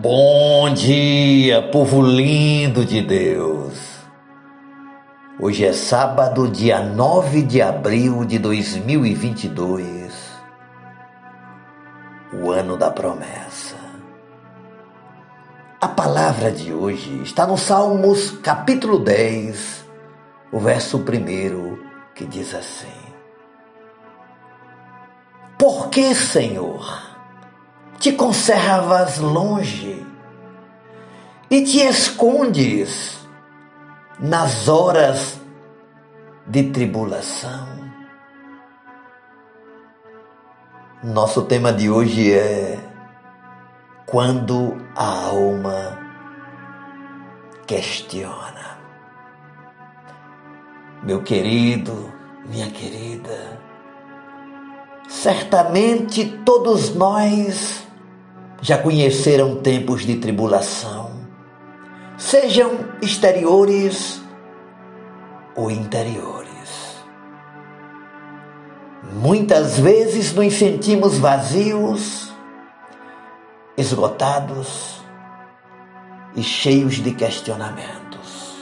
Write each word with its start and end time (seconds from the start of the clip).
Bom 0.00 0.72
dia, 0.74 1.60
povo 1.60 2.00
lindo 2.00 2.84
de 2.84 3.02
Deus. 3.02 3.74
Hoje 5.40 5.64
é 5.64 5.72
sábado, 5.72 6.46
dia 6.46 6.78
9 6.80 7.42
de 7.42 7.60
abril 7.60 8.24
de 8.24 8.38
2022, 8.38 10.14
o 12.32 12.52
ano 12.52 12.76
da 12.76 12.92
promessa. 12.92 13.74
A 15.80 15.88
palavra 15.88 16.52
de 16.52 16.72
hoje 16.72 17.20
está 17.24 17.44
no 17.44 17.58
Salmos 17.58 18.30
capítulo 18.40 19.00
10, 19.00 19.84
o 20.52 20.60
verso 20.60 20.98
1, 20.98 21.76
que 22.14 22.24
diz 22.24 22.54
assim: 22.54 22.86
Por 25.58 25.88
que, 25.88 26.14
Senhor? 26.14 27.07
Te 27.98 28.12
conservas 28.12 29.18
longe 29.18 30.06
e 31.50 31.64
te 31.64 31.80
escondes 31.80 33.18
nas 34.20 34.68
horas 34.68 35.40
de 36.46 36.70
tribulação. 36.70 37.66
Nosso 41.02 41.42
tema 41.42 41.72
de 41.72 41.90
hoje 41.90 42.32
é 42.32 42.78
quando 44.06 44.76
a 44.94 45.26
alma 45.26 45.98
questiona. 47.66 48.78
Meu 51.02 51.22
querido, 51.22 52.12
minha 52.46 52.70
querida, 52.70 53.58
certamente 55.08 56.24
todos 56.44 56.94
nós 56.94 57.87
já 58.60 58.78
conheceram 58.78 59.56
tempos 59.56 60.04
de 60.04 60.16
tribulação, 60.16 61.10
sejam 62.16 62.72
exteriores 63.00 64.20
ou 65.54 65.70
interiores. 65.70 66.48
Muitas 69.12 69.78
vezes 69.78 70.32
nos 70.32 70.54
sentimos 70.54 71.18
vazios, 71.18 72.32
esgotados 73.76 75.00
e 76.34 76.42
cheios 76.42 76.96
de 76.96 77.12
questionamentos. 77.12 78.58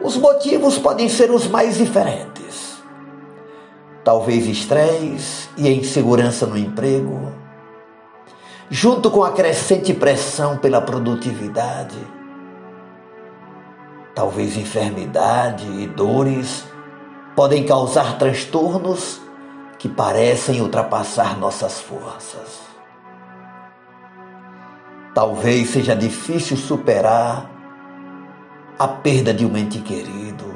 Os 0.00 0.16
motivos 0.16 0.78
podem 0.78 1.08
ser 1.08 1.30
os 1.30 1.48
mais 1.48 1.76
diferentes 1.76 2.65
talvez 4.06 4.46
estresse 4.46 5.48
e 5.56 5.68
insegurança 5.68 6.46
no 6.46 6.56
emprego, 6.56 7.32
junto 8.70 9.10
com 9.10 9.24
a 9.24 9.32
crescente 9.32 9.92
pressão 9.92 10.58
pela 10.58 10.80
produtividade, 10.80 11.98
talvez 14.14 14.56
enfermidade 14.56 15.66
e 15.66 15.88
dores 15.88 16.64
podem 17.34 17.66
causar 17.66 18.16
transtornos 18.16 19.20
que 19.76 19.88
parecem 19.88 20.60
ultrapassar 20.60 21.36
nossas 21.36 21.80
forças. 21.80 22.60
Talvez 25.16 25.70
seja 25.70 25.96
difícil 25.96 26.56
superar 26.56 27.50
a 28.78 28.86
perda 28.86 29.34
de 29.34 29.44
um 29.44 29.56
ente 29.56 29.80
querido 29.80 30.54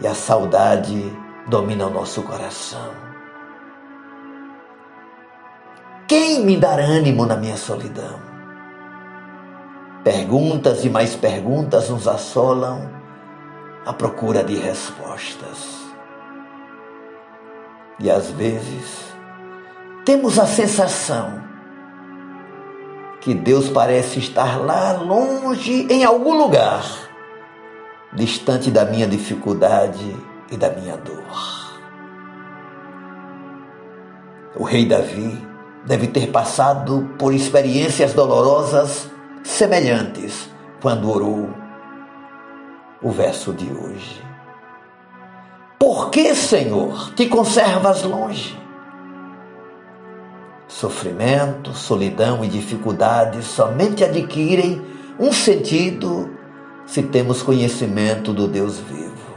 e 0.00 0.06
a 0.06 0.14
saudade 0.14 1.12
domina 1.46 1.86
o 1.86 1.90
nosso 1.90 2.22
coração. 2.22 2.90
Quem 6.06 6.44
me 6.44 6.56
dará 6.56 6.84
ânimo 6.84 7.26
na 7.26 7.36
minha 7.36 7.56
solidão? 7.56 8.20
Perguntas 10.04 10.84
e 10.84 10.90
mais 10.90 11.14
perguntas 11.14 11.88
nos 11.88 12.06
assolam 12.06 12.90
à 13.86 13.92
procura 13.92 14.44
de 14.44 14.54
respostas. 14.56 15.80
E 17.98 18.10
às 18.10 18.30
vezes 18.30 19.12
temos 20.04 20.38
a 20.38 20.46
sensação 20.46 21.40
que 23.20 23.32
Deus 23.32 23.68
parece 23.68 24.18
estar 24.18 24.60
lá 24.60 24.92
longe, 24.92 25.86
em 25.88 26.04
algum 26.04 26.36
lugar, 26.36 26.84
distante 28.12 28.70
da 28.70 28.84
minha 28.84 29.06
dificuldade 29.06 30.16
e 30.52 30.56
da 30.56 30.70
minha 30.70 30.96
dor. 30.98 31.72
O 34.54 34.64
rei 34.64 34.84
Davi 34.84 35.42
deve 35.86 36.06
ter 36.08 36.30
passado 36.30 37.10
por 37.18 37.32
experiências 37.32 38.12
dolorosas 38.12 39.10
semelhantes 39.42 40.50
quando 40.80 41.10
orou 41.10 41.48
o 43.00 43.10
verso 43.10 43.52
de 43.54 43.72
hoje. 43.72 44.22
Por 45.78 46.10
que, 46.10 46.34
Senhor, 46.34 47.12
te 47.14 47.26
conservas 47.26 48.02
longe? 48.04 48.56
Sofrimento, 50.68 51.72
solidão 51.72 52.44
e 52.44 52.48
dificuldades 52.48 53.46
somente 53.46 54.04
adquirem 54.04 54.82
um 55.18 55.32
sentido 55.32 56.30
se 56.86 57.02
temos 57.02 57.42
conhecimento 57.42 58.32
do 58.32 58.46
Deus 58.46 58.78
vivo 58.78 59.31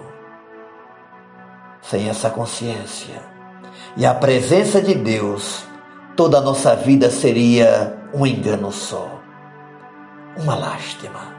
sem 1.90 2.10
essa 2.10 2.30
consciência 2.30 3.36
e 3.98 4.06
a 4.06 4.14
presença 4.14 4.82
de 4.82 4.94
Deus, 4.94 5.66
toda 6.16 6.38
a 6.38 6.42
nossa 6.42 6.76
vida 6.76 7.10
seria 7.10 7.98
um 8.14 8.26
engano 8.26 8.72
só, 8.72 9.10
uma 10.38 10.56
lástima. 10.56 11.34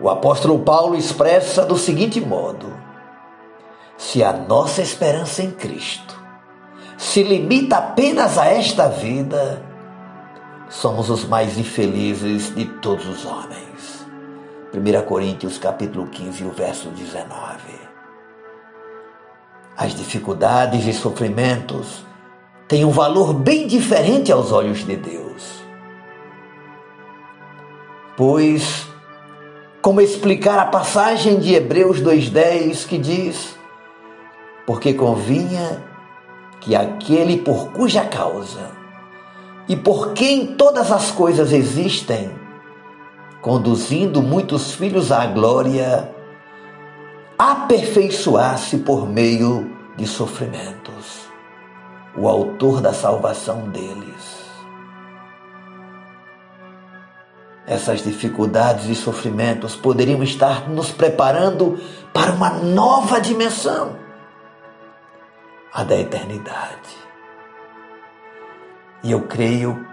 O 0.00 0.08
apóstolo 0.08 0.58
Paulo 0.60 0.96
expressa 0.96 1.64
do 1.64 1.76
seguinte 1.76 2.20
modo: 2.20 2.72
se 3.96 4.22
a 4.22 4.32
nossa 4.32 4.82
esperança 4.82 5.42
em 5.42 5.50
Cristo 5.50 6.18
se 6.96 7.22
limita 7.22 7.78
apenas 7.78 8.36
a 8.36 8.46
esta 8.46 8.88
vida, 8.88 9.62
somos 10.68 11.08
os 11.08 11.24
mais 11.24 11.56
infelizes 11.56 12.54
de 12.54 12.66
todos 12.66 13.06
os 13.06 13.24
homens. 13.24 14.06
1 14.74 15.06
Coríntios 15.06 15.56
capítulo 15.56 16.06
15, 16.08 16.44
o 16.44 16.50
verso 16.50 16.90
19 16.90 17.87
as 19.78 19.94
dificuldades 19.94 20.84
e 20.88 20.92
sofrimentos 20.92 22.04
têm 22.66 22.84
um 22.84 22.90
valor 22.90 23.32
bem 23.32 23.68
diferente 23.68 24.32
aos 24.32 24.50
olhos 24.50 24.84
de 24.84 24.96
Deus. 24.96 25.62
Pois, 28.16 28.88
como 29.80 30.00
explicar 30.00 30.58
a 30.58 30.66
passagem 30.66 31.38
de 31.38 31.54
Hebreus 31.54 32.02
2,10 32.02 32.88
que 32.88 32.98
diz: 32.98 33.56
Porque 34.66 34.92
convinha 34.92 35.84
que 36.60 36.74
aquele 36.74 37.38
por 37.38 37.70
cuja 37.70 38.04
causa 38.04 38.72
e 39.68 39.76
por 39.76 40.12
quem 40.12 40.56
todas 40.56 40.90
as 40.90 41.12
coisas 41.12 41.52
existem, 41.52 42.32
conduzindo 43.40 44.20
muitos 44.20 44.72
filhos 44.72 45.12
à 45.12 45.24
glória, 45.26 46.17
aperfeiçoar-se 47.38 48.78
por 48.78 49.08
meio 49.08 49.70
de 49.96 50.08
sofrimentos, 50.08 51.28
o 52.16 52.28
autor 52.28 52.80
da 52.80 52.92
salvação 52.92 53.68
deles. 53.68 54.48
Essas 57.64 58.02
dificuldades 58.02 58.86
e 58.86 58.94
sofrimentos 58.96 59.76
poderiam 59.76 60.20
estar 60.22 60.68
nos 60.68 60.90
preparando 60.90 61.78
para 62.12 62.32
uma 62.32 62.50
nova 62.50 63.20
dimensão, 63.20 63.96
a 65.72 65.84
da 65.84 65.96
eternidade. 65.96 66.96
E 69.04 69.12
eu 69.12 69.22
creio 69.22 69.86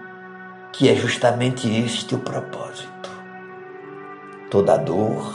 que 0.71 0.89
é 0.89 0.95
justamente 0.95 1.69
este 1.69 2.15
o 2.15 2.19
propósito. 2.19 3.11
Toda 4.49 4.77
dor, 4.77 5.31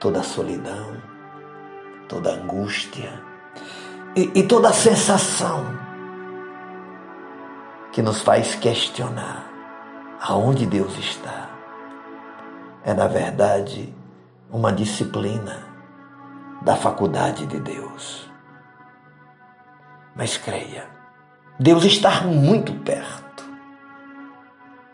toda 0.00 0.22
solidão, 0.22 1.17
toda 2.08 2.32
angústia 2.32 3.22
e, 4.16 4.32
e 4.34 4.42
toda 4.42 4.72
sensação 4.72 5.64
que 7.92 8.02
nos 8.02 8.22
faz 8.22 8.54
questionar 8.54 9.46
aonde 10.20 10.66
Deus 10.66 10.96
está. 10.98 11.50
É, 12.84 12.94
na 12.94 13.06
verdade, 13.06 13.94
uma 14.50 14.72
disciplina 14.72 15.66
da 16.62 16.74
faculdade 16.74 17.46
de 17.46 17.60
Deus. 17.60 18.28
Mas 20.16 20.36
creia, 20.36 20.88
Deus 21.60 21.84
está 21.84 22.22
muito 22.22 22.72
perto. 22.80 23.44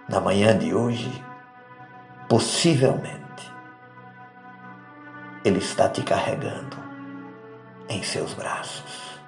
Na 0.09 0.21
manhã 0.21 0.59
de 0.59 0.75
hoje, 0.75 1.25
possivelmente, 2.29 3.51
Ele 5.45 5.59
está 5.59 5.89
te 5.89 6.03
carregando 6.03 6.84
em 7.89 8.03
seus 8.03 8.35
braços, 8.35 9.19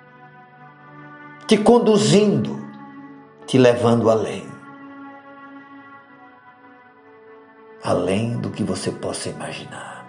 te 1.47 1.57
conduzindo 1.59 2.67
te 3.47 3.59
levando 3.59 4.11
além. 4.11 4.47
Além 7.83 8.37
do 8.39 8.51
que 8.51 8.65
você 8.65 8.91
possa 8.91 9.29
imaginar. 9.29 10.05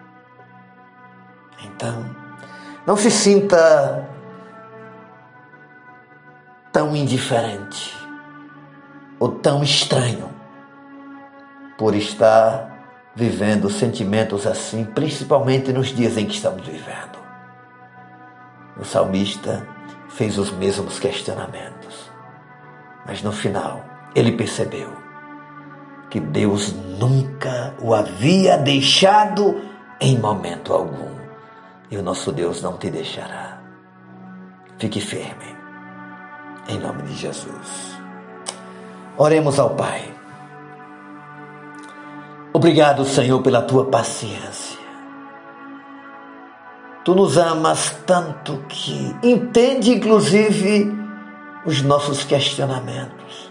Então, 1.64 2.04
não 2.86 2.98
se 2.98 3.12
sinta 3.12 4.10
tão 6.72 6.96
indiferente 6.96 7.96
ou 9.20 9.30
tão 9.30 9.64
estranho 9.64 10.30
por 11.78 11.94
estar 11.94 13.12
vivendo 13.16 13.70
sentimentos 13.70 14.48
assim, 14.48 14.84
principalmente 14.84 15.72
nos 15.72 15.88
dias 15.88 16.18
em 16.18 16.26
que 16.26 16.36
estamos 16.36 16.66
vivendo. 16.66 17.27
O 18.80 18.86
salmista 18.86 19.68
fez 20.10 20.38
os 20.38 20.52
mesmos 20.52 21.00
questionamentos, 21.00 22.12
mas 23.06 23.22
no 23.22 23.32
final 23.32 23.84
ele 24.16 24.32
percebeu 24.32 24.90
que 26.10 26.20
Deus 26.20 26.74
nunca 26.74 27.74
o 27.82 27.94
havia 27.94 28.58
deixado 28.58 29.62
em 30.00 30.18
momento 30.18 30.74
algum 30.74 31.18
e 31.90 31.98
o 31.98 32.04
nosso 32.04 32.32
Deus 32.32 32.62
não 32.62 32.78
te 32.78 32.90
deixará. 32.90 33.62
Fique 34.78 35.02
firme, 35.02 35.56
em 36.70 36.80
nome 36.80 37.04
de 37.04 37.16
Jesus. 37.16 37.98
Oremos 39.18 39.60
ao 39.60 39.72
Pai. 39.72 40.14
Obrigado, 42.54 43.06
Senhor, 43.06 43.42
pela 43.42 43.62
tua 43.62 43.86
paciência. 43.86 44.67
Tu 47.08 47.16
nos 47.16 47.38
amas 47.38 47.96
tanto 48.06 48.66
que 48.68 49.16
entende, 49.24 49.94
inclusive, 49.94 50.94
os 51.66 51.82
nossos 51.82 52.26
questionamentos. 52.26 53.50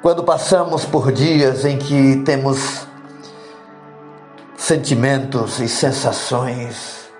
Quando 0.00 0.24
passamos 0.24 0.86
por 0.86 1.12
dias 1.12 1.66
em 1.66 1.76
que 1.76 2.22
temos 2.24 2.86
sentimentos 4.56 5.60
e 5.60 5.68
sensações 5.68 7.10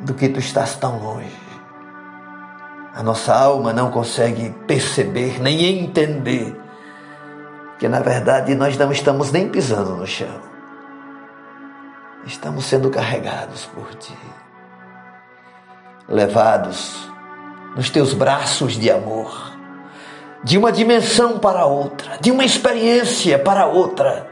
do 0.00 0.12
que 0.12 0.28
tu 0.28 0.40
estás 0.40 0.74
tão 0.74 0.98
longe, 0.98 1.30
a 2.92 3.00
nossa 3.00 3.32
alma 3.32 3.72
não 3.72 3.92
consegue 3.92 4.50
perceber 4.66 5.40
nem 5.40 5.84
entender 5.84 6.60
que 7.78 7.86
na 7.86 8.00
verdade 8.00 8.56
nós 8.56 8.76
não 8.76 8.90
estamos 8.90 9.30
nem 9.30 9.48
pisando 9.48 9.94
no 9.94 10.06
chão. 10.08 10.51
Estamos 12.24 12.66
sendo 12.66 12.88
carregados 12.88 13.66
por 13.66 13.94
ti, 13.96 14.16
levados 16.08 17.10
nos 17.74 17.90
teus 17.90 18.14
braços 18.14 18.74
de 18.74 18.90
amor, 18.90 19.52
de 20.44 20.56
uma 20.56 20.70
dimensão 20.70 21.40
para 21.40 21.66
outra, 21.66 22.18
de 22.20 22.30
uma 22.30 22.44
experiência 22.44 23.38
para 23.40 23.66
outra, 23.66 24.30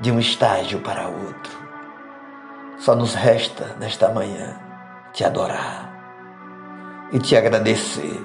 de 0.00 0.10
um 0.10 0.18
estágio 0.18 0.80
para 0.80 1.06
outro. 1.06 1.60
Só 2.78 2.96
nos 2.96 3.14
resta 3.14 3.76
nesta 3.78 4.08
manhã 4.08 4.58
te 5.12 5.24
adorar 5.24 7.08
e 7.12 7.18
te 7.20 7.36
agradecer, 7.36 8.24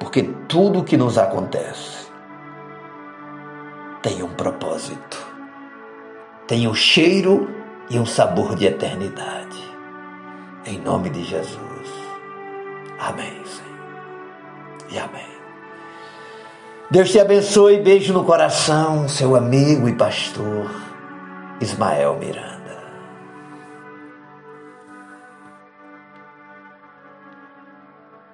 porque 0.00 0.22
tudo 0.48 0.80
o 0.80 0.84
que 0.84 0.96
nos 0.96 1.16
acontece 1.16 2.08
tem 4.02 4.20
um 4.22 4.34
propósito, 4.34 5.16
tem 6.48 6.66
um 6.66 6.74
cheiro 6.74 7.63
e 7.90 7.98
um 7.98 8.06
sabor 8.06 8.54
de 8.54 8.66
eternidade. 8.66 9.58
Em 10.66 10.78
nome 10.78 11.10
de 11.10 11.22
Jesus. 11.22 11.90
Amém, 12.98 13.42
Senhor. 13.44 14.90
E 14.90 14.98
amém. 14.98 15.34
Deus 16.90 17.10
te 17.10 17.20
abençoe. 17.20 17.80
Beijo 17.80 18.12
no 18.12 18.24
coração, 18.24 19.08
seu 19.08 19.36
amigo 19.36 19.88
e 19.88 19.94
pastor 19.94 20.70
Ismael 21.60 22.16
Miranda. 22.18 22.53